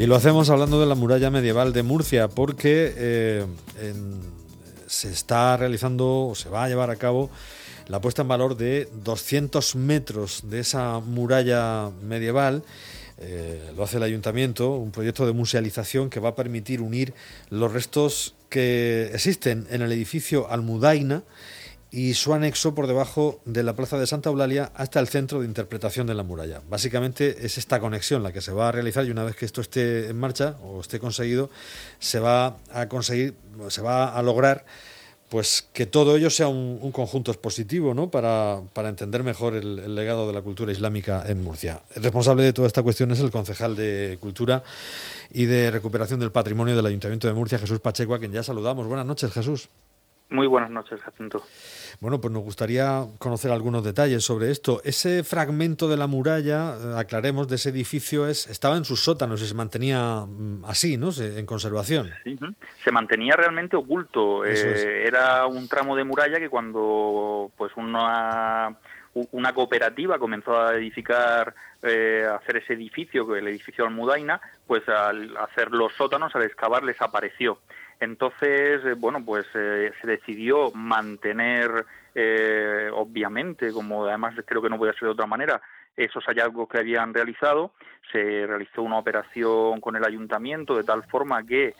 Y 0.00 0.06
lo 0.06 0.16
hacemos 0.16 0.48
hablando 0.48 0.80
de 0.80 0.86
la 0.86 0.94
muralla 0.94 1.30
medieval 1.30 1.74
de 1.74 1.82
Murcia, 1.82 2.28
porque 2.28 2.94
eh, 2.96 3.44
se 4.86 5.10
está 5.10 5.58
realizando 5.58 6.28
o 6.28 6.34
se 6.34 6.48
va 6.48 6.64
a 6.64 6.68
llevar 6.70 6.88
a 6.88 6.96
cabo 6.96 7.28
la 7.86 8.00
puesta 8.00 8.22
en 8.22 8.28
valor 8.28 8.56
de 8.56 8.88
200 9.04 9.76
metros 9.76 10.44
de 10.44 10.60
esa 10.60 11.00
muralla 11.00 11.90
medieval. 12.02 12.62
Eh, 13.18 13.72
lo 13.76 13.84
hace 13.84 13.98
el 13.98 14.02
ayuntamiento, 14.02 14.74
un 14.74 14.90
proyecto 14.90 15.26
de 15.26 15.34
musealización 15.34 16.08
que 16.08 16.18
va 16.18 16.30
a 16.30 16.34
permitir 16.34 16.80
unir 16.80 17.12
los 17.50 17.70
restos 17.70 18.34
que 18.48 19.10
existen 19.12 19.66
en 19.68 19.82
el 19.82 19.92
edificio 19.92 20.50
Almudaina 20.50 21.24
y 21.90 22.14
su 22.14 22.32
anexo 22.32 22.74
por 22.74 22.86
debajo 22.86 23.40
de 23.44 23.62
la 23.62 23.74
plaza 23.74 23.98
de 23.98 24.06
Santa 24.06 24.30
Eulalia 24.30 24.70
hasta 24.74 25.00
el 25.00 25.08
centro 25.08 25.40
de 25.40 25.46
interpretación 25.46 26.06
de 26.06 26.14
la 26.14 26.22
muralla. 26.22 26.62
Básicamente 26.68 27.44
es 27.44 27.58
esta 27.58 27.80
conexión 27.80 28.22
la 28.22 28.32
que 28.32 28.40
se 28.40 28.52
va 28.52 28.68
a 28.68 28.72
realizar 28.72 29.04
y 29.04 29.10
una 29.10 29.24
vez 29.24 29.34
que 29.34 29.44
esto 29.44 29.60
esté 29.60 30.08
en 30.08 30.18
marcha 30.18 30.56
o 30.62 30.80
esté 30.80 31.00
conseguido, 31.00 31.50
se 31.98 32.20
va 32.20 32.58
a 32.72 32.88
conseguir, 32.88 33.34
se 33.68 33.82
va 33.82 34.16
a 34.16 34.22
lograr 34.22 34.64
pues 35.30 35.68
que 35.72 35.86
todo 35.86 36.16
ello 36.16 36.28
sea 36.28 36.48
un, 36.48 36.90
conjunto 36.90 37.30
expositivo 37.30 37.94
¿no? 37.94 38.10
para, 38.10 38.60
entender 38.88 39.22
mejor 39.22 39.54
el, 39.54 39.94
legado 39.94 40.26
de 40.26 40.32
la 40.32 40.42
cultura 40.42 40.72
islámica 40.72 41.24
en 41.26 41.42
Murcia. 41.42 41.80
El 41.94 42.02
responsable 42.02 42.42
de 42.42 42.52
toda 42.52 42.66
esta 42.66 42.82
cuestión 42.82 43.12
es 43.12 43.20
el 43.20 43.30
concejal 43.30 43.76
de 43.76 44.18
Cultura 44.20 44.64
y 45.32 45.44
de 45.44 45.70
Recuperación 45.70 46.18
del 46.18 46.32
Patrimonio 46.32 46.74
del 46.74 46.84
Ayuntamiento 46.84 47.28
de 47.28 47.34
Murcia, 47.34 47.60
Jesús 47.60 47.78
Pacheco, 47.78 48.14
a 48.14 48.18
quien 48.18 48.32
ya 48.32 48.42
saludamos. 48.42 48.88
Buenas 48.88 49.06
noches, 49.06 49.32
Jesús. 49.32 49.68
Muy 50.30 50.46
buenas 50.46 50.70
noches, 50.70 51.00
Jacinto. 51.00 51.42
Bueno, 52.00 52.20
pues 52.20 52.32
nos 52.32 52.44
gustaría 52.44 53.04
conocer 53.18 53.50
algunos 53.50 53.84
detalles 53.84 54.24
sobre 54.24 54.50
esto. 54.50 54.80
Ese 54.84 55.24
fragmento 55.24 55.88
de 55.88 55.96
la 55.96 56.06
muralla, 56.06 56.76
eh, 56.76 56.94
aclaremos, 56.96 57.48
de 57.48 57.56
ese 57.56 57.70
edificio, 57.70 58.28
es, 58.28 58.46
estaba 58.46 58.76
en 58.76 58.84
sus 58.84 59.00
sótanos 59.00 59.42
y 59.42 59.46
se 59.46 59.54
mantenía 59.54 60.24
mm, 60.26 60.64
así, 60.66 60.96
¿no? 60.96 61.10
En 61.18 61.46
conservación. 61.46 62.10
Sí, 62.22 62.38
se 62.84 62.92
mantenía 62.92 63.34
realmente 63.34 63.76
oculto. 63.76 64.44
Eh, 64.44 65.06
era 65.06 65.46
un 65.46 65.68
tramo 65.68 65.96
de 65.96 66.04
muralla 66.04 66.38
que 66.38 66.48
cuando 66.48 67.50
pues 67.56 67.72
una 67.76 68.76
una 69.12 69.52
cooperativa 69.52 70.18
comenzó 70.18 70.60
a 70.60 70.74
edificar, 70.76 71.54
eh, 71.82 72.26
a 72.28 72.36
hacer 72.36 72.58
ese 72.58 72.74
edificio, 72.74 73.34
el 73.34 73.48
edificio 73.48 73.84
Almudaina, 73.84 74.40
pues 74.66 74.88
al 74.88 75.36
hacer 75.36 75.72
los 75.72 75.92
sótanos, 75.94 76.34
al 76.34 76.44
excavar, 76.44 76.84
les 76.84 77.00
apareció. 77.00 77.58
Entonces, 78.00 78.82
eh, 78.84 78.94
bueno, 78.96 79.22
pues 79.22 79.46
eh, 79.54 79.92
se 80.00 80.06
decidió 80.06 80.70
mantener, 80.72 81.84
eh, 82.14 82.90
obviamente, 82.94 83.70
como 83.72 84.06
además 84.06 84.34
creo 84.46 84.62
que 84.62 84.70
no 84.70 84.78
puede 84.78 84.94
ser 84.94 85.02
de 85.02 85.10
otra 85.10 85.26
manera, 85.26 85.60
esos 85.96 86.24
hallazgos 86.24 86.66
que 86.68 86.78
habían 86.78 87.12
realizado. 87.12 87.72
Se 88.10 88.46
realizó 88.46 88.82
una 88.82 88.98
operación 88.98 89.80
con 89.82 89.96
el 89.96 90.04
ayuntamiento 90.04 90.74
de 90.74 90.84
tal 90.84 91.04
forma 91.04 91.44
que, 91.44 91.74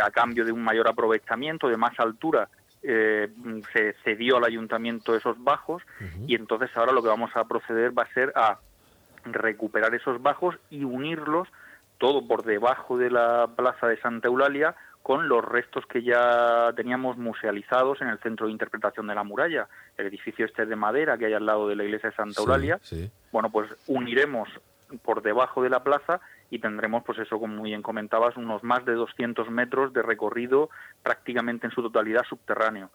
a 0.00 0.10
cambio 0.10 0.44
de 0.44 0.52
un 0.52 0.62
mayor 0.62 0.86
aprovechamiento, 0.86 1.68
de 1.68 1.76
más 1.76 1.98
altura, 1.98 2.48
se 2.82 3.94
cedió 4.04 4.36
al 4.36 4.44
ayuntamiento 4.44 5.16
esos 5.16 5.42
bajos 5.42 5.82
y 6.28 6.36
entonces 6.36 6.70
ahora 6.76 6.92
lo 6.92 7.02
que 7.02 7.08
vamos 7.08 7.30
a 7.34 7.44
proceder 7.44 7.98
va 7.98 8.02
a 8.02 8.12
ser 8.12 8.30
a 8.36 8.58
recuperar 9.24 9.94
esos 9.94 10.22
bajos 10.22 10.56
y 10.70 10.84
unirlos 10.84 11.48
todo 11.98 12.28
por 12.28 12.44
debajo 12.44 12.98
de 12.98 13.10
la 13.10 13.48
plaza 13.56 13.88
de 13.88 13.96
Santa 14.00 14.28
Eulalia 14.28 14.76
con 15.04 15.28
los 15.28 15.44
restos 15.44 15.84
que 15.84 16.02
ya 16.02 16.72
teníamos 16.74 17.18
musealizados 17.18 18.00
en 18.00 18.08
el 18.08 18.18
centro 18.20 18.46
de 18.46 18.52
interpretación 18.52 19.06
de 19.06 19.14
la 19.14 19.22
muralla, 19.22 19.68
el 19.98 20.06
edificio 20.06 20.46
este 20.46 20.64
de 20.64 20.76
madera 20.76 21.18
que 21.18 21.26
hay 21.26 21.34
al 21.34 21.44
lado 21.44 21.68
de 21.68 21.76
la 21.76 21.84
iglesia 21.84 22.08
de 22.08 22.16
Santa 22.16 22.40
Eulalia. 22.40 22.80
Bueno, 23.30 23.50
pues 23.50 23.68
uniremos 23.86 24.48
por 25.02 25.20
debajo 25.20 25.62
de 25.62 25.68
la 25.68 25.84
plaza 25.84 26.22
y 26.48 26.58
tendremos, 26.58 27.04
pues 27.04 27.18
eso, 27.18 27.38
como 27.38 27.54
muy 27.54 27.68
bien 27.68 27.82
comentabas, 27.82 28.38
unos 28.38 28.64
más 28.64 28.86
de 28.86 28.94
200 28.94 29.50
metros 29.50 29.92
de 29.92 30.00
recorrido 30.00 30.70
prácticamente 31.02 31.66
en 31.66 31.74
su 31.74 31.82
totalidad 31.82 32.24
subterráneo. 32.26 32.88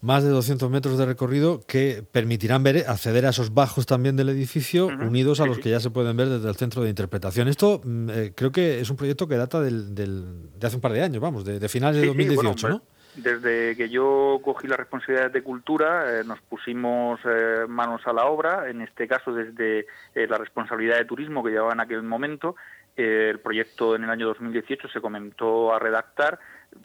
Más 0.00 0.24
de 0.24 0.30
200 0.30 0.70
metros 0.70 0.98
de 0.98 1.06
recorrido 1.06 1.60
que 1.66 2.02
permitirán 2.10 2.62
ver, 2.62 2.84
acceder 2.88 3.26
a 3.26 3.30
esos 3.30 3.52
bajos 3.52 3.86
también 3.86 4.16
del 4.16 4.28
edificio, 4.28 4.86
unidos 4.86 5.40
a 5.40 5.46
los 5.46 5.58
que 5.58 5.70
ya 5.70 5.80
se 5.80 5.90
pueden 5.90 6.16
ver 6.16 6.28
desde 6.28 6.48
el 6.48 6.56
centro 6.56 6.82
de 6.82 6.88
interpretación. 6.90 7.48
Esto 7.48 7.80
mm, 7.84 8.10
eh, 8.10 8.32
creo 8.34 8.52
que 8.52 8.80
es 8.80 8.90
un 8.90 8.96
proyecto 8.96 9.28
que 9.28 9.36
data 9.36 9.60
del, 9.60 9.94
de 9.94 10.66
hace 10.66 10.76
un 10.76 10.82
par 10.82 10.92
de 10.92 11.02
años, 11.02 11.20
vamos, 11.20 11.44
de, 11.44 11.68
finales 11.68 12.00
de 12.00 12.06
2018, 12.06 12.68
¿no? 12.68 12.82
Desde 13.16 13.76
que 13.76 13.88
yo 13.88 14.40
cogí 14.42 14.68
las 14.68 14.78
responsabilidades 14.78 15.32
de 15.32 15.42
cultura, 15.42 16.20
eh, 16.20 16.24
nos 16.24 16.40
pusimos 16.42 17.18
eh, 17.24 17.66
manos 17.68 18.02
a 18.06 18.12
la 18.12 18.26
obra, 18.26 18.70
en 18.70 18.82
este 18.82 19.08
caso 19.08 19.32
desde 19.32 19.86
la 20.14 20.38
responsabilidad 20.38 20.96
de 20.96 21.04
turismo 21.04 21.42
que 21.42 21.50
llevaba 21.50 21.72
en 21.72 21.80
aquel 21.80 22.02
momento. 22.02 22.54
el 22.96 23.40
proyecto 23.40 23.96
en 23.96 24.04
el 24.04 24.10
año 24.10 24.26
2018 24.26 24.88
se 24.88 25.00
comenzó 25.00 25.74
a 25.74 25.78
redactar 25.78 26.38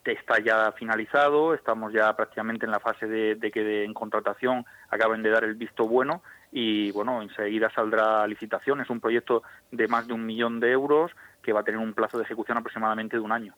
está 0.03 0.39
ya 0.39 0.71
finalizado, 0.73 1.53
estamos 1.53 1.93
ya 1.93 2.15
prácticamente 2.15 2.65
en 2.65 2.71
la 2.71 2.79
fase 2.79 3.07
de, 3.07 3.35
de 3.35 3.51
que 3.51 3.83
en 3.83 3.93
contratación 3.93 4.65
acaben 4.89 5.23
de 5.23 5.29
dar 5.29 5.43
el 5.43 5.55
visto 5.55 5.87
bueno 5.87 6.21
y 6.51 6.91
bueno, 6.91 7.21
enseguida 7.21 7.69
saldrá 7.69 8.25
licitación. 8.27 8.81
Es 8.81 8.89
un 8.89 9.01
proyecto 9.01 9.43
de 9.71 9.87
más 9.87 10.07
de 10.07 10.13
un 10.13 10.25
millón 10.25 10.59
de 10.59 10.71
euros 10.71 11.11
que 11.41 11.53
va 11.53 11.59
a 11.59 11.63
tener 11.63 11.79
un 11.79 11.93
plazo 11.93 12.17
de 12.17 12.23
ejecución 12.23 12.57
aproximadamente 12.57 13.17
de 13.17 13.21
un 13.21 13.31
año. 13.31 13.53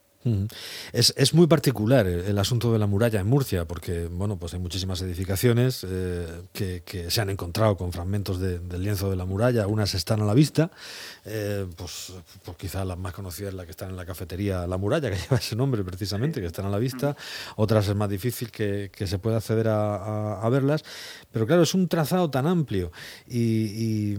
Es, 0.94 1.14
es, 1.18 1.34
muy 1.34 1.48
particular 1.48 2.08
el, 2.08 2.38
asunto 2.38 2.74
de 2.74 2.80
la 2.80 2.88
muralla 2.88 3.20
en 3.20 3.28
Murcia, 3.28 3.66
porque 3.66 4.08
bueno, 4.08 4.38
pues 4.38 4.54
hay 4.54 4.60
muchísimas 4.60 5.02
edificaciones 5.02 5.86
eh, 5.88 6.28
que, 6.54 7.08
se 7.10 7.22
han 7.22 7.30
encontrado 7.30 7.78
con 7.78 7.92
fragmentos 7.92 8.40
del 8.40 8.82
lienzo 8.82 9.10
de 9.10 9.16
la 9.16 9.26
muralla, 9.26 9.68
unas 9.68 9.94
están 9.94 10.22
a 10.22 10.26
la 10.26 10.34
vista, 10.34 10.72
eh, 11.26 11.66
pues, 11.76 12.14
pues, 12.44 12.58
quizá 12.58 12.86
la 12.86 12.96
más 12.96 13.14
conocida 13.14 13.50
es 13.50 13.54
la 13.54 13.66
que 13.66 13.72
está 13.72 13.86
en 13.86 13.96
la 13.96 14.06
cafetería 14.06 14.68
La 14.68 14.78
Muralla, 14.78 15.10
que 15.10 15.18
lleva 15.22 15.38
ese 15.38 15.56
nombre 15.56 15.84
precisamente, 15.84 16.42
que 16.42 16.48
están 16.48 16.66
a 16.66 16.70
la 16.70 16.80
vista, 16.80 17.16
otras 17.56 17.88
es 17.88 17.96
más 17.96 18.10
difícil 18.10 18.52
que, 18.52 18.92
se 19.08 19.20
pueda 19.20 19.38
acceder 19.38 19.68
a, 19.70 20.48
verlas, 20.50 20.84
pero 21.32 21.46
claro, 21.46 21.64
es 21.64 21.74
un 21.74 21.88
trazado 21.88 22.30
tan 22.30 22.48
amplio 22.48 22.92
y 23.28 23.58
y 23.78 24.18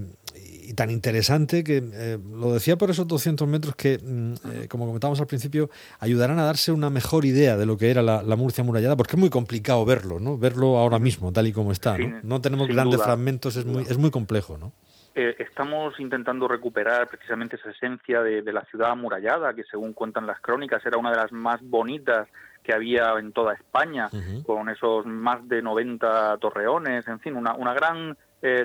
tan 0.75 0.91
interesante 0.91 1.65
que 1.65 1.83
eh, 1.93 2.19
lo 2.33 2.53
decía 2.53 2.77
por 2.77 2.91
esos 2.91 3.07
200 3.07 3.49
metros 3.49 3.75
que, 3.75 3.99
mm, 3.99 4.33
eh, 4.53 4.69
como 4.69 4.87
comentábamos 4.87 5.21
al 5.21 5.27
principio, 5.27 5.71
ayudarán 5.99 6.39
a 6.39 6.45
darse 6.45 6.73
una 6.73 6.91
mejor 6.91 7.25
idea 7.25 7.57
de 7.57 7.67
lo 7.67 7.77
que 7.77 7.91
era 7.91 8.03
la, 8.03 8.37
Murcia 8.39 8.63
amurallada, 8.63 8.95
porque 8.95 9.17
es 9.17 9.19
muy 9.19 9.31
complicado 9.31 9.85
verlo, 9.85 10.21
¿no? 10.21 10.39
Verlo 10.39 10.79
ahora 10.79 11.01
mismo, 11.01 11.33
tal 11.33 11.49
y 11.49 11.53
como 11.53 11.73
está. 11.73 11.99
¿no? 11.99 12.21
no 12.23 12.41
tenemos 12.41 12.69
grandes 12.69 13.03
fragmentos, 13.03 13.57
es 13.57 13.67
muy, 13.67 13.83
es 13.83 13.99
muy 13.99 14.13
complejo, 14.13 14.57
¿no? 14.57 14.73
Eh, 15.17 15.35
estamos 15.41 15.99
intentando 15.99 16.47
recuperar 16.47 17.09
precisamente 17.09 17.57
esa 17.57 17.71
esencia 17.71 18.23
de, 18.23 18.53
la 18.53 18.65
ciudad 18.67 18.93
amurallada, 18.93 19.53
que 19.55 19.65
según 19.65 19.93
cuentan 19.93 20.29
las 20.29 20.41
crónicas 20.41 20.87
era 20.87 20.97
una 20.97 21.11
de 21.11 21.17
las 21.17 21.33
más 21.33 21.61
bonitas 21.61 22.29
que 22.63 22.73
había 22.73 23.15
en 23.19 23.33
toda 23.33 23.55
España, 23.55 24.09
con 24.47 24.69
esos 24.69 25.07
más 25.07 25.49
de 25.49 25.61
90 25.63 26.37
torreones, 26.39 27.09
en 27.09 27.19
fin, 27.19 27.35
una, 27.35 27.55
una 27.55 27.75
gran 27.75 28.17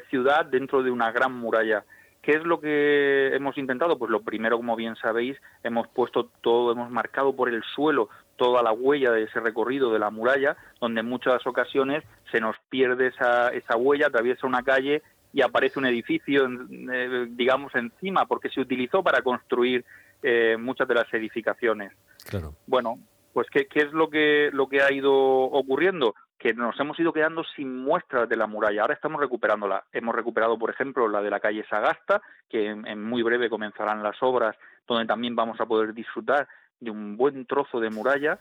ciudad 0.10 0.46
dentro 0.46 0.84
de 0.84 0.92
una 0.92 1.12
gran 1.12 1.34
muralla. 1.34 1.84
¿Qué 2.22 2.32
es 2.32 2.44
lo 2.44 2.62
que 2.62 3.36
hemos 3.36 3.58
intentado? 3.58 3.98
Pues 3.98 4.10
lo 4.10 4.22
primero, 4.22 4.56
como 4.56 4.78
bien 4.78 4.96
sabéis, 4.96 5.38
hemos 5.62 5.90
puesto 5.90 6.30
todo, 6.42 6.72
hemos 6.72 6.90
marcado 6.90 7.36
por 7.36 7.50
el 7.50 7.62
suelo 7.76 8.10
toda 8.38 8.64
la 8.64 8.72
huella 8.72 9.12
de 9.12 9.24
ese 9.24 9.40
recorrido 9.40 9.92
de 9.92 10.00
la 10.00 10.10
muralla, 10.10 10.56
donde 10.80 11.02
en 11.02 11.08
muchas 11.10 11.46
ocasiones 11.46 12.04
se 12.32 12.40
nos 12.40 12.56
pierde 12.70 13.08
esa, 13.08 13.50
esa 13.50 13.76
huella, 13.76 14.08
atraviesa 14.08 14.48
una 14.48 14.64
calle 14.64 15.04
y 15.34 15.42
aparece 15.42 15.80
un 15.80 15.86
edificio, 15.86 16.48
eh, 16.48 17.28
digamos, 17.30 17.74
encima, 17.76 18.26
porque 18.26 18.50
se 18.50 18.62
utilizó 18.62 19.04
para 19.04 19.22
construir 19.22 19.84
eh, 20.22 20.56
muchas 20.58 20.88
de 20.88 20.96
las 20.96 21.14
edificaciones. 21.14 21.92
Claro. 22.30 22.56
Bueno, 22.68 23.00
pues 23.34 23.48
¿qué, 23.50 23.66
¿qué, 23.66 23.82
es 23.82 23.92
lo 23.92 24.10
que, 24.10 24.50
lo 24.54 24.68
que 24.68 24.82
ha 24.82 24.92
ido 24.92 25.14
ocurriendo? 25.14 26.16
Que 26.44 26.54
nos 26.54 26.78
hemos 26.78 27.00
ido 27.00 27.14
quedando 27.14 27.46
sin 27.56 27.86
muestras 27.86 28.28
de 28.28 28.36
la 28.36 28.48
muralla. 28.48 28.82
Ahora 28.82 28.96
estamos 28.96 29.22
recuperándola. 29.22 29.86
Hemos 29.94 30.14
recuperado, 30.14 30.60
por 30.60 30.70
ejemplo, 30.70 31.08
la 31.08 31.22
de 31.22 31.30
la 31.30 31.40
calle 31.40 31.66
Sagasta, 31.70 32.22
que 32.50 32.68
en, 32.68 33.02
muy 33.02 33.24
breve 33.24 33.50
comenzarán 33.50 34.04
las 34.04 34.22
obras, 34.22 34.54
donde 34.86 35.06
también 35.06 35.38
vamos 35.38 35.62
a 35.62 35.66
poder 35.66 35.94
disfrutar 35.94 36.46
de 36.82 36.92
un 36.92 37.16
buen 37.16 37.46
trozo 37.46 37.80
de 37.80 37.90
muralla. 37.90 38.40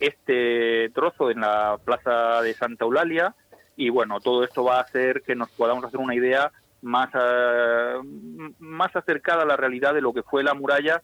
Este 0.00 0.88
trozo 0.94 1.30
en 1.30 1.40
la 1.40 1.76
plaza 1.84 2.40
de 2.40 2.54
Santa 2.54 2.86
Eulalia. 2.86 3.34
Y 3.76 3.90
bueno, 3.90 4.18
todo 4.20 4.44
esto 4.44 4.64
va 4.64 4.78
a 4.78 4.84
hacer 4.84 5.20
que 5.20 5.34
nos 5.34 5.50
podamos 5.50 5.84
hacer 5.84 6.00
una 6.00 6.14
idea 6.14 6.50
más, 6.80 7.10
eh, 7.12 7.96
más 8.60 8.96
acercada 8.96 9.42
a 9.42 9.46
la 9.46 9.58
realidad 9.58 9.92
de 9.92 10.00
lo 10.00 10.14
que 10.14 10.22
fue 10.22 10.42
la 10.42 10.54
muralla 10.54 11.02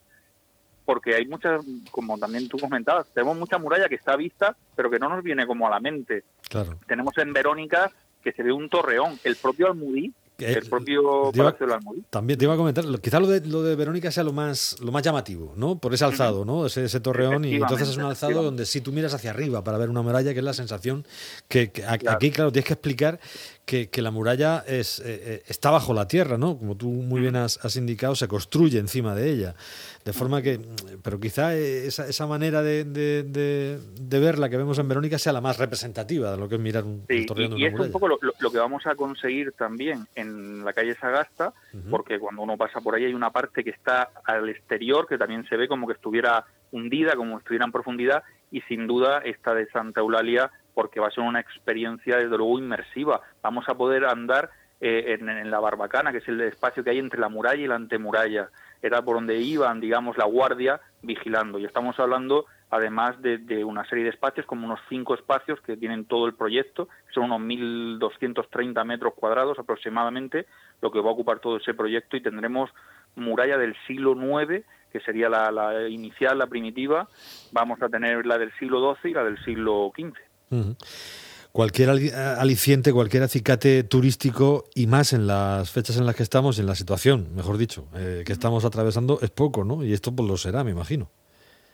porque 0.89 1.15
hay 1.15 1.27
muchas, 1.27 1.63
como 1.91 2.17
también 2.17 2.49
tú 2.49 2.57
comentabas, 2.59 3.13
tenemos 3.13 3.37
mucha 3.37 3.59
muralla 3.59 3.91
que 3.91 3.97
está 3.97 4.17
vista, 4.17 4.57
pero 4.75 4.89
que 4.89 4.99
no 4.99 5.11
nos 5.11 5.23
viene 5.23 5.47
como 5.47 5.67
a 5.67 5.71
la 5.71 5.81
mente. 5.81 6.25
Claro. 6.49 6.79
Tenemos 6.87 7.17
en 7.19 7.33
Verónica 7.33 7.91
que 8.23 8.33
se 8.33 8.43
ve 8.43 8.53
un 8.53 8.69
torreón, 8.69 9.19
el 9.25 9.37
propio 9.37 9.69
Almudí, 9.69 10.13
el 10.39 10.69
propio 10.69 11.33
Palacio 11.35 11.67
del 11.67 11.75
Almudí. 11.75 12.05
También 12.11 12.39
te 12.39 12.45
iba 12.45 12.55
a 12.55 12.57
comentar, 12.57 12.85
quizás 13.01 13.21
lo 13.21 13.27
de, 13.27 13.41
lo 13.47 13.63
de 13.63 13.75
Verónica 13.75 14.11
sea 14.13 14.23
lo 14.23 14.33
más, 14.33 14.77
lo 14.81 14.93
más 14.93 15.03
llamativo, 15.03 15.53
¿no? 15.57 15.79
Por 15.79 15.95
ese 15.95 16.05
alzado, 16.05 16.45
¿no? 16.45 16.67
Ese, 16.67 16.85
ese 16.85 17.01
torreón, 17.01 17.45
y 17.45 17.57
entonces 17.57 17.89
es 17.89 17.97
un 17.97 18.05
alzado 18.05 18.43
donde 18.43 18.65
si 18.65 18.81
tú 18.81 18.93
miras 18.93 19.15
hacia 19.15 19.31
arriba 19.31 19.65
para 19.65 19.79
ver 19.79 19.91
una 19.91 20.03
muralla, 20.03 20.33
que 20.33 20.39
es 20.39 20.45
la 20.45 20.53
sensación 20.53 21.05
que, 21.49 21.73
aquí, 21.87 22.31
claro, 22.31 22.53
tienes 22.53 22.67
que 22.67 22.75
explicar 22.75 23.19
que, 23.69 24.03
la 24.03 24.11
muralla 24.11 24.65
es, 24.67 25.01
está 25.01 25.71
bajo 25.71 25.93
la 25.93 26.09
tierra, 26.09 26.39
¿no? 26.39 26.57
Como 26.57 26.77
tú 26.77 26.89
muy 26.89 27.21
bien 27.21 27.37
has, 27.37 27.63
has 27.65 27.77
indicado, 27.77 28.15
se 28.15 28.27
construye 28.27 28.79
encima 28.79 29.15
de 29.15 29.31
ella. 29.31 29.55
De 30.05 30.15
forma 30.15 30.41
que, 30.41 30.59
pero 31.03 31.21
quizá 31.21 31.55
esa, 31.55 32.07
esa 32.07 32.27
manera 32.27 32.63
de, 32.63 32.85
de, 32.85 33.23
de, 33.23 34.19
ver 34.21 34.39
la 34.39 34.49
que 34.49 34.57
vemos 34.57 34.79
en 34.79 34.89
Verónica 34.89 35.19
sea 35.19 35.35
la 35.35 35.43
más 35.43 35.59
representativa 35.59 36.31
de 36.31 36.39
lo 36.39 36.49
que 36.49 36.55
es 36.55 36.61
mirar 36.61 36.85
un, 36.85 37.05
sí, 37.07 37.27
y, 37.37 37.67
es 37.67 37.79
un 37.79 37.93
poco 37.93 38.09
lo, 38.09 38.19
lo, 38.23 38.51
que 38.51 38.59
vamos 38.59 38.87
a 38.87 38.95
conseguir 38.95 39.53
también 39.53 40.07
en 40.15 40.65
la 40.65 40.73
calle 40.73 40.95
Sagasta, 40.95 41.53
porque 41.91 42.19
cuando 42.19 42.41
uno 42.41 42.57
pasa 42.57 42.81
por 42.81 42.95
ahí 42.95 43.05
hay 43.05 43.13
una 43.13 43.31
parte 43.31 43.63
que 43.63 43.71
está 43.71 44.11
al 44.25 44.49
exterior, 44.49 45.07
que 45.07 45.19
también 45.19 45.47
se 45.47 45.57
ve 45.57 45.69
como 45.69 45.87
que 45.87 45.93
estuviera 45.93 46.47
hundida, 46.71 47.15
como 47.15 47.37
estuviera 47.37 47.67
en 47.67 47.73
profundidad, 47.73 48.23
y 48.51 48.63
sin 48.63 48.87
duda 48.87 49.19
esta 49.19 49.55
de 49.55 49.67
Santa 49.67 50.01
Eulalia, 50.01 50.51
porque 50.79 51.01
va 51.01 51.09
a 51.09 51.11
ser 51.11 51.25
una 51.25 51.41
experiencia 51.41 52.19
desde 52.19 52.37
luego 52.37 52.57
inmersiva. 52.57 53.21
Vamos 53.43 53.69
a 53.69 53.75
poder 53.75 54.05
andar 54.05 54.49
eh, 54.81 55.19
en, 55.19 55.51
la 55.51 55.59
Barbacana, 55.59 56.13
que 56.13 56.19
es 56.19 56.29
el 56.29 56.41
espacio 56.41 56.85
que 56.85 56.91
hay 56.91 57.01
entre 57.01 57.19
la 57.19 57.29
muralla 57.29 57.61
y 57.61 57.67
la 57.67 57.75
antemuralla 57.75 58.49
era 58.81 59.03
por 59.03 59.17
donde 59.17 59.39
iban, 59.39 59.81
digamos, 59.81 60.17
la 60.17 60.27
guardia 60.27 60.81
vigilando. 61.03 61.59
Y 61.59 61.65
estamos 61.65 61.99
hablando, 61.99 62.47
además, 62.71 63.21
de, 63.21 63.65
una 63.65 63.85
serie 63.89 64.05
de 64.05 64.11
espacios, 64.11 64.47
como 64.47 64.67
unos 64.67 64.79
cinco 64.89 65.17
espacios 65.17 65.61
que 65.63 65.77
tienen 65.77 66.05
todo 66.05 66.27
el 66.27 66.35
proyecto, 66.35 66.89
son 67.13 67.25
unos 67.25 67.41
1.230 67.41 68.85
metros 68.85 69.15
cuadrados 69.15 69.59
aproximadamente, 69.59 70.47
lo 70.81 70.93
que 70.93 71.01
va 71.01 71.11
a 71.11 71.15
ocupar 71.15 71.41
todo 71.41 71.57
ese 71.57 71.75
proyecto 71.75 72.17
y 72.17 72.23
tendremos 72.23 72.71
muralla 73.17 73.59
del 73.59 73.75
siglo 73.89 74.13
IX, 74.13 74.65
que 74.93 75.01
sería 75.01 75.29
la, 75.29 75.89
inicial, 75.89 76.39
la 76.39 76.47
primitiva, 76.47 77.09
vamos 77.51 77.83
a 77.83 77.89
tener 77.89 78.25
la 78.25 78.39
del 78.39 78.53
siglo 78.61 78.95
XII 78.95 79.11
y 79.11 79.15
la 79.15 79.25
del 79.25 79.45
siglo 79.45 79.91
XV 79.93 80.28
cualquier 81.53 81.91
aliciente, 81.91 82.93
cualquier 82.93 83.23
acicate 83.23 83.83
turístico 83.83 84.65
y 84.75 84.87
más 84.87 85.13
en 85.13 85.27
las 85.27 85.71
fechas 85.71 85.97
en 85.97 86.07
las 86.07 86.15
que 86.15 86.23
estamos, 86.23 86.59
en 86.59 86.67
la 86.67 86.75
situación, 86.75 87.35
mejor 87.35 87.59
dicho, 87.59 87.89
eh, 87.97 88.23
que 88.25 88.33
estamos 88.33 88.65
atravesando, 88.65 89.19
es 89.23 89.31
poco, 89.31 89.65
¿no? 89.65 89.85
Y 89.85 89.93
esto 89.93 90.15
pues 90.15 90.29
lo 90.29 90.37
será, 90.37 90.65
me 90.65 90.71
imagino. 90.71 91.11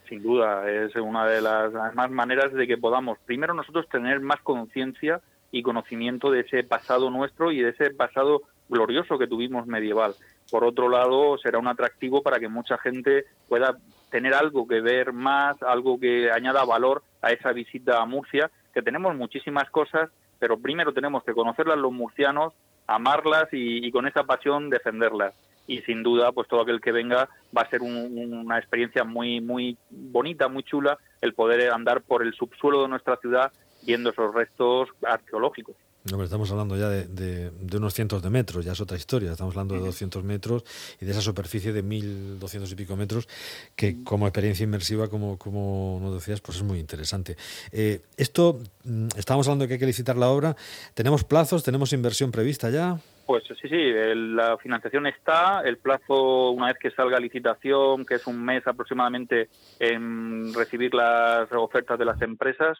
Sin 0.09 0.23
duda, 0.23 0.71
es 0.71 0.95
una 0.97 1.27
de 1.27 1.41
las 1.41 1.73
más 1.95 2.11
maneras 2.11 2.53
de 2.53 2.67
que 2.67 2.77
podamos, 2.77 3.19
primero 3.25 3.55
nosotros 3.55 3.89
tener 3.89 4.21
más 4.21 4.41
conciencia 4.43 5.21
y 5.51 5.63
conocimiento 5.63 6.31
de 6.31 6.41
ese 6.41 6.65
pasado 6.65 7.11
nuestro 7.11 7.53
y 7.53 7.61
de 7.61 7.71
ese 7.71 7.91
pasado 7.91 8.43
glorioso 8.69 9.19
que 9.19 9.27
tuvimos 9.27 9.67
medieval. 9.67 10.15
Por 10.51 10.65
otro 10.65 10.89
lado, 10.89 11.39
será 11.39 11.59
un 11.59 11.69
atractivo 11.69 12.23
para 12.23 12.39
que 12.39 12.49
mucha 12.49 12.77
gente 12.79 13.25
pueda 13.49 13.77
tener 14.11 14.35
algo 14.35 14.67
que 14.67 14.81
ver 14.81 15.13
más, 15.13 15.63
algo 15.63 15.99
que 15.99 16.31
añada 16.31 16.65
valor 16.65 17.03
a 17.23 17.33
esa 17.33 17.53
visita 17.53 18.01
a 18.01 18.07
Murcia 18.07 18.51
que 18.75 18.83
tenemos 18.83 19.15
muchísimas 19.15 19.71
cosas, 19.71 20.11
pero 20.39 20.59
primero 20.59 20.93
tenemos 20.93 21.23
que 21.25 21.33
conocerlas 21.33 21.79
los 21.79 21.93
murcianos, 21.93 22.53
amarlas 22.87 23.49
y, 23.53 23.91
con 23.93 24.07
esa 24.07 24.25
pasión 24.25 24.69
defenderlas. 24.69 25.35
Y 25.67 25.81
sin 25.83 26.03
duda, 26.03 26.33
pues 26.33 26.47
todo 26.49 26.61
aquel 26.61 26.81
que 26.81 26.93
venga 26.93 27.29
va 27.57 27.63
a 27.63 27.71
ser 27.71 27.81
una 27.81 28.59
experiencia 28.59 29.05
muy, 29.05 29.41
muy 29.41 29.79
bonita, 29.89 30.49
muy 30.49 30.63
chula, 30.63 30.99
el 31.23 31.33
poder 31.33 31.71
andar 31.71 32.03
por 32.03 32.23
el 32.23 32.35
subsuelo 32.35 32.83
de 32.83 32.89
nuestra 32.89 33.17
ciudad 33.17 33.51
viendo 33.87 34.11
esos 34.11 34.35
restos 34.35 34.91
arqueológicos 35.03 35.77
estamos 36.05 36.51
hablando 36.51 36.77
ya 36.77 36.89
de, 36.89 37.51
unos 37.77 37.95
cientos 37.95 38.23
de 38.23 38.29
metros, 38.29 38.65
ya 38.65 38.73
es 38.73 38.81
otra 38.81 38.97
historia. 38.97 39.33
Estamos 39.33 39.55
hablando 39.55 39.75
de 39.75 39.81
200 39.81 40.23
metros 40.23 40.65
y 41.01 41.07
de 41.07 41.13
esa 41.13 41.23
superficie 41.23 41.73
de 41.73 41.83
1.200 41.83 42.71
y 42.71 42.75
pico 42.75 42.97
metros 42.97 43.27
que 43.75 44.05
como 44.05 44.27
experiencia 44.27 44.65
inmersiva, 44.65 45.09
como, 45.09 45.39
como 45.39 45.99
nos 46.03 46.15
decías, 46.15 46.41
pues 46.41 46.59
es 46.59 46.63
muy 46.63 46.79
interesante. 46.79 47.37
Eh, 47.73 48.03
esto, 48.17 48.61
mm, 48.85 49.09
estábamos 49.17 49.49
hablando 49.49 49.65
de 49.65 49.69
que 49.69 49.75
hay 49.75 49.81
que 49.81 49.87
licitar 49.87 50.17
la 50.17 50.29
obra. 50.29 50.57
¿Tenemos 50.93 51.25
plazos? 51.25 51.65
¿Tenemos 51.65 51.93
inversión 51.93 52.31
prevista 52.31 52.69
ya? 52.69 52.99
Pues 53.27 53.45
sí, 53.45 53.69
sí, 53.69 53.93
la 54.35 54.59
financiación 54.59 55.07
está, 55.07 55.63
el 55.65 55.79
plazo 55.79 56.51
una 56.51 56.67
vez 56.67 56.77
que 56.79 56.91
salga 56.91 57.19
licitación, 57.19 58.05
que 58.05 58.17
es 58.17 58.27
un 58.27 58.45
mes 58.45 58.67
aproximadamente 58.67 59.49
en 59.79 60.53
recibir 60.53 60.93
las 60.93 61.51
ofertas 61.53 61.99
de 61.99 62.05
las 62.05 62.21
empresas, 62.21 62.77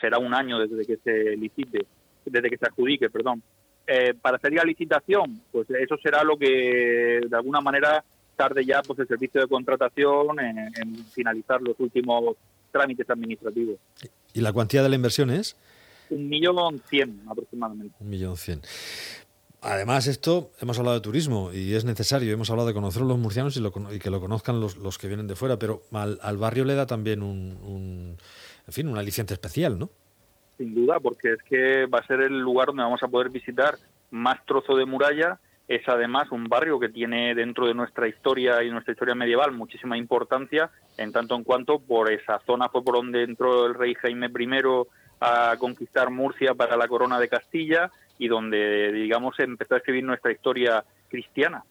será 0.00 0.18
un 0.18 0.34
año 0.34 0.60
desde 0.60 0.86
que 0.86 0.98
se 0.98 1.36
licite 1.36 1.86
desde 2.30 2.50
que 2.50 2.58
se 2.58 2.66
adjudique, 2.66 3.10
perdón. 3.10 3.42
Eh, 3.86 4.14
para 4.20 4.36
hacer 4.36 4.52
la 4.52 4.64
licitación, 4.64 5.40
pues 5.50 5.68
eso 5.70 5.96
será 6.02 6.22
lo 6.22 6.36
que 6.36 7.20
de 7.26 7.36
alguna 7.36 7.60
manera 7.60 8.04
tarde 8.36 8.64
ya 8.64 8.82
pues 8.82 8.98
el 8.98 9.08
servicio 9.08 9.40
de 9.40 9.48
contratación 9.48 10.38
en, 10.40 11.04
finalizar 11.06 11.60
los 11.62 11.74
últimos 11.80 12.36
trámites 12.70 13.08
administrativos. 13.08 13.76
¿Y 14.34 14.40
la 14.40 14.52
cuantía 14.52 14.82
de 14.82 14.90
la 14.90 14.94
inversión 14.94 15.30
es? 15.30 15.56
Un 16.10 16.28
millón 16.28 16.80
cien 16.88 17.22
aproximadamente. 17.28 17.94
Un 17.98 18.08
millón 18.08 18.36
cien. 18.36 18.60
Además, 19.60 20.06
esto, 20.06 20.52
hemos 20.60 20.78
hablado 20.78 20.96
de 20.96 21.02
turismo 21.02 21.50
y 21.52 21.74
es 21.74 21.84
necesario, 21.84 22.32
hemos 22.32 22.48
hablado 22.50 22.68
de 22.68 22.74
conocer 22.74 23.02
los 23.02 23.18
murcianos 23.18 23.56
y, 23.56 23.98
que 23.98 24.10
lo 24.10 24.20
conozcan 24.20 24.60
los, 24.60 24.76
los, 24.76 24.98
que 24.98 25.08
vienen 25.08 25.26
de 25.26 25.34
fuera, 25.34 25.58
pero 25.58 25.82
al, 25.92 26.36
barrio 26.36 26.64
le 26.64 26.74
da 26.74 26.86
también 26.86 27.22
un, 27.22 27.58
un, 27.64 28.16
en 28.66 28.72
fin, 28.72 28.86
un 28.86 28.98
aliciente 28.98 29.34
especial, 29.34 29.78
¿no? 29.78 29.90
Sin 30.58 30.74
duda, 30.74 31.00
porque 31.00 31.32
es 31.32 31.42
que 31.44 31.86
va 31.86 32.00
a 32.00 32.06
ser 32.06 32.20
el 32.20 32.38
lugar 32.38 32.66
donde 32.66 32.82
vamos 32.82 33.02
a 33.02 33.08
poder 33.08 33.30
visitar 33.30 33.76
más 34.10 34.44
trozo 34.44 34.76
de 34.76 34.84
muralla. 34.84 35.38
Es 35.66 35.88
además 35.88 36.30
un 36.30 36.44
barrio 36.44 36.78
que 36.80 36.88
tiene 36.88 37.34
dentro 37.34 37.66
de 37.66 37.74
nuestra 37.74 38.08
historia 38.08 38.62
y 38.62 38.70
nuestra 38.70 38.92
historia 38.92 39.14
medieval 39.14 39.52
muchísima 39.52 39.96
importancia, 39.96 40.70
en 40.96 41.12
tanto 41.12 41.34
en 41.34 41.44
cuanto 41.44 41.78
por 41.78 42.10
esa 42.10 42.40
zona 42.40 42.68
fue 42.68 42.82
por 42.82 42.96
donde 42.96 43.22
entró 43.22 43.66
el 43.66 43.74
rey 43.74 43.94
Jaime 43.94 44.26
I 44.26 44.48
a 45.20 45.56
conquistar 45.58 46.10
Murcia 46.10 46.54
para 46.54 46.76
la 46.76 46.88
corona 46.88 47.18
de 47.18 47.28
Castilla 47.28 47.90
y 48.18 48.28
donde, 48.28 48.92
digamos, 48.92 49.38
empezó 49.38 49.74
a 49.74 49.78
escribir 49.78 50.04
nuestra 50.04 50.32
historia 50.32 50.84
cristiana. 51.08 51.64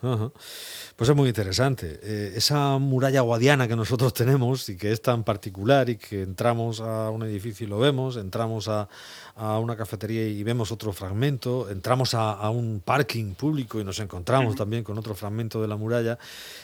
Pues 0.00 1.10
es 1.10 1.16
muy 1.16 1.28
interesante. 1.28 1.98
Eh, 2.02 2.32
esa 2.36 2.78
muralla 2.78 3.20
guadiana 3.22 3.66
que 3.66 3.74
nosotros 3.74 4.14
tenemos 4.14 4.68
y 4.68 4.76
que 4.76 4.92
es 4.92 5.02
tan 5.02 5.24
particular 5.24 5.88
y 5.88 5.96
que 5.96 6.22
entramos 6.22 6.80
a 6.80 7.10
un 7.10 7.24
edificio 7.24 7.66
y 7.66 7.70
lo 7.70 7.80
vemos, 7.80 8.16
entramos 8.16 8.68
a, 8.68 8.88
una 9.36 9.76
cafetería 9.76 10.26
y 10.26 10.42
vemos 10.42 10.72
otro 10.72 10.92
fragmento, 10.92 11.70
entramos 11.70 12.14
a, 12.14 12.48
un 12.50 12.80
parking 12.84 13.34
público 13.34 13.80
y 13.80 13.84
nos 13.84 14.00
encontramos 14.00 14.56
también 14.56 14.82
con 14.82 14.98
otro 14.98 15.14
fragmento 15.14 15.62
de 15.62 15.68
la 15.68 15.76
muralla, 15.76 16.18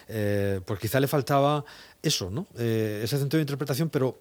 eh, 0.08 0.60
pues 0.64 0.80
quizá 0.80 0.98
le 0.98 1.06
faltaba 1.06 1.64
eso, 2.02 2.30
¿no? 2.30 2.46
Eh, 2.58 3.00
ese 3.04 3.18
centro 3.18 3.38
de 3.38 3.42
interpretación, 3.42 3.88
pero 3.90 4.18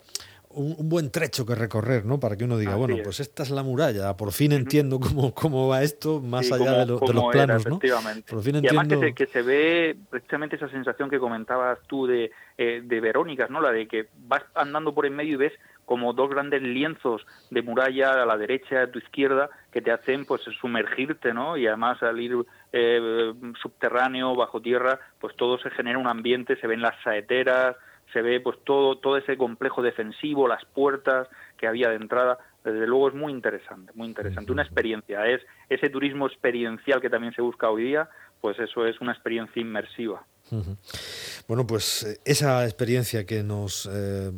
un, 0.55 0.89
buen 0.89 1.11
trecho 1.11 1.45
que 1.45 1.55
recorrer, 1.55 2.05
¿no? 2.05 2.19
Para 2.19 2.35
que 2.35 2.43
uno 2.43 2.57
diga, 2.57 2.75
bueno, 2.75 2.97
pues 3.03 3.19
esta 3.19 3.43
es 3.43 3.49
la 3.49 3.63
muralla, 3.63 4.15
por 4.15 4.31
fin 4.31 4.51
entiendo 4.51 4.99
cómo, 4.99 5.33
cómo 5.33 5.67
va 5.67 5.83
esto 5.83 6.21
más 6.21 6.51
allá 6.51 6.85
de, 6.85 6.85
los 6.85 7.01
planos, 7.31 7.67
¿no? 7.67 7.79
Por 7.79 8.41
fin 8.43 8.55
entiendo... 8.55 8.95
Y 8.95 8.97
además 8.97 9.15
que 9.15 9.25
se, 9.27 9.41
ve 9.41 9.95
precisamente 10.09 10.55
esa 10.55 10.69
sensación 10.69 11.09
que 11.09 11.19
comentabas 11.19 11.79
tú 11.87 12.07
de, 12.07 12.31
eh, 12.57 12.81
de 12.83 13.01
Verónicas, 13.01 13.49
¿no? 13.49 13.61
La 13.61 13.71
de 13.71 13.87
que 13.87 14.07
vas 14.27 14.43
andando 14.55 14.93
por 14.93 15.05
en 15.05 15.15
medio 15.15 15.33
y 15.33 15.37
ves 15.37 15.53
como 15.85 16.13
dos 16.13 16.29
grandes 16.29 16.61
lienzos 16.61 17.25
de 17.49 17.61
muralla 17.61 18.23
a 18.23 18.25
la 18.25 18.37
derecha, 18.37 18.83
a 18.83 18.87
tu 18.87 18.99
izquierda, 18.99 19.49
que 19.71 19.81
te 19.81 19.91
hacen 19.91 20.25
pues 20.25 20.41
sumergirte, 20.59 21.33
¿no? 21.33 21.57
Y 21.57 21.67
además 21.67 22.01
al 22.03 22.19
ir 22.19 22.35
eh, 22.71 23.33
subterráneo, 23.61 24.35
bajo 24.35 24.61
tierra, 24.61 24.99
pues 25.19 25.35
todo 25.35 25.57
se 25.59 25.69
genera 25.71 25.99
un 25.99 26.07
ambiente, 26.07 26.55
se 26.57 26.67
ven 26.67 26.81
las 26.81 26.95
saeteras, 27.03 27.75
se 28.13 28.21
ve 28.21 28.39
pues 28.39 28.57
todo, 28.63 28.97
todo 28.99 29.17
ese 29.17 29.35
complejo 29.35 29.81
defensivo, 29.81 30.47
las 30.47 30.63
puertas 30.65 31.27
que 31.57 31.67
había 31.67 31.89
de 31.89 31.95
entrada. 31.95 32.37
Desde 32.63 32.87
luego 32.87 33.09
es 33.09 33.15
muy 33.15 33.33
interesante, 33.33 33.91
muy 33.95 34.07
interesante. 34.07 34.51
Una 34.51 34.63
experiencia, 34.63 35.25
es 35.27 35.41
ese 35.69 35.89
turismo 35.89 36.27
experiencial 36.27 37.01
que 37.01 37.09
también 37.09 37.33
se 37.33 37.41
busca 37.41 37.69
hoy 37.69 37.83
día, 37.83 38.09
pues 38.39 38.57
eso 38.59 38.85
es 38.85 39.01
una 39.01 39.11
experiencia 39.11 39.61
inmersiva. 39.61 40.25
Bueno, 41.47 41.65
pues 41.65 42.03
eh, 42.03 42.19
esa 42.23 42.63
experiencia 42.63 43.25
que 43.25 43.43
nos 43.43 43.89
eh, 43.91 44.31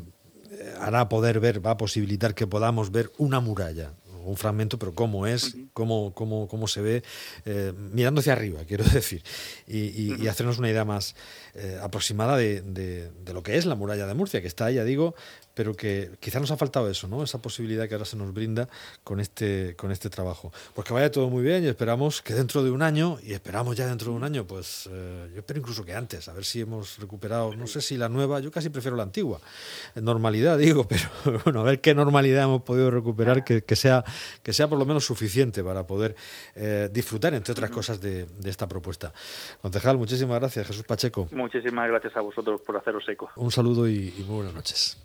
hará 0.80 1.10
poder 1.10 1.40
ver, 1.40 1.64
va 1.64 1.72
a 1.72 1.78
posibilitar 1.78 2.34
que 2.34 2.48
podamos 2.48 2.92
ver 2.92 3.12
una 3.18 3.40
muralla, 3.40 3.92
un 4.30 4.38
fragmento, 4.38 4.78
pero 4.80 4.94
cómo 4.94 5.28
es, 5.28 5.56
cómo, 5.74 6.14
cómo, 6.14 6.48
cómo 6.48 6.68
se 6.68 6.82
ve, 6.82 7.04
eh, 7.46 7.74
mirando 7.92 8.22
hacia 8.22 8.34
arriba, 8.34 8.62
quiero 8.68 8.84
decir, 8.94 9.24
y, 9.68 10.28
hacernos 10.28 10.58
una 10.58 10.70
idea 10.70 10.86
más 10.86 11.16
eh, 11.54 11.80
aproximada 11.82 12.36
de, 12.38 12.62
de, 12.62 13.34
lo 13.34 13.44
que 13.44 13.58
es 13.58 13.66
la 13.66 13.76
muralla 13.76 14.08
de 14.08 14.14
Murcia, 14.14 14.42
que 14.42 14.48
está 14.48 14.72
ya 14.72 14.84
digo, 14.84 15.16
pero 15.56 15.74
que 15.74 16.12
quizá 16.20 16.40
nos 16.40 16.52
ha 16.52 16.58
faltado 16.58 16.90
eso, 16.90 17.08
¿no? 17.08 17.24
Esa 17.24 17.42
posibilidad 17.42 17.88
que 17.88 17.96
ahora 17.96 18.06
se 18.06 18.18
nos 18.18 18.34
brinda 18.34 18.70
con 19.04 19.20
este, 19.20 19.76
con 19.76 19.92
este 19.92 20.10
trabajo. 20.10 20.52
Pues 20.74 20.86
que 20.86 20.94
vaya 20.94 21.10
todo 21.10 21.30
muy 21.30 21.44
bien 21.44 21.64
y 21.64 21.68
esperamos 21.68 22.22
que 22.22 22.34
dentro 22.34 22.62
de 22.64 22.70
un 22.70 22.82
año, 22.82 23.18
y 23.24 23.34
esperamos 23.34 23.76
ya 23.76 23.88
dentro 23.88 24.12
de 24.12 24.18
un 24.18 24.24
año, 24.24 24.46
pues 24.46 24.88
eh, 24.92 25.30
yo 25.34 25.40
espero 25.40 25.60
incluso 25.60 25.84
que 25.84 25.96
antes, 25.96 26.28
a 26.28 26.34
ver 26.34 26.46
si 26.46 26.62
hemos 26.62 27.00
recuperado, 27.00 27.56
no 27.56 27.66
sé 27.68 27.82
si 27.82 27.98
la 27.98 28.10
nueva, 28.10 28.40
yo 28.42 28.52
casi 28.52 28.70
prefiero 28.70 28.98
la 28.98 29.04
antigua, 29.04 29.40
normalidad 29.96 30.58
digo, 30.66 30.88
pero 30.88 31.10
bueno, 31.46 31.62
a 31.62 31.64
ver 31.64 31.80
qué 31.80 31.96
normalidad 31.96 32.44
hemos 32.44 32.62
podido 32.64 32.92
recuperar 32.92 33.44
que, 33.44 33.64
que 33.64 33.76
sea, 33.76 34.04
que 34.44 34.54
sea 34.54 34.68
por 34.68 34.78
lo 34.78 34.86
menos 34.86 35.06
suficiente 35.06 35.64
para 35.64 35.88
poder 35.88 36.16
eh, 36.56 36.90
disfrutar, 36.92 37.34
entre 37.34 37.54
otras 37.54 37.72
cosas, 37.72 38.02
de, 38.02 38.26
de 38.26 38.50
esta 38.50 38.68
propuesta. 38.68 39.14
Concejal, 39.62 39.98
muchísimas 39.98 40.40
gracias, 40.40 40.68
Jesús 40.68 40.84
Pacheco. 40.84 41.30
Muchísimas 41.32 41.88
gracias 41.88 42.16
a 42.18 42.22
vosotros 42.22 42.62
por 42.62 42.76
haceros 42.76 43.08
eco. 43.08 43.30
Un 43.38 43.52
saludo 43.52 43.88
y 43.88 44.14
muy 44.28 44.36
buenas 44.38 44.54
noches. 44.54 44.98